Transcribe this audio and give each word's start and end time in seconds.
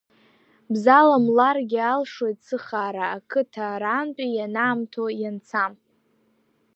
Бзаламларгьы 0.71 1.79
алшоит, 1.93 2.39
сыхаара, 2.47 3.05
ақыҭа, 3.15 3.63
арантәи 3.73 4.31
ианаамҭоу 4.35 5.09
ианцам. 5.21 5.73